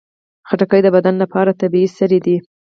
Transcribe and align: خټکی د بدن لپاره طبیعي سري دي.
خټکی 0.47 0.81
د 0.83 0.87
بدن 0.95 1.15
لپاره 1.23 1.57
طبیعي 1.61 1.89
سري 1.97 2.19
دي. 2.25 2.37